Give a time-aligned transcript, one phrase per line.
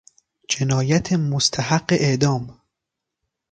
[0.49, 2.61] جنایت مستحق اعدام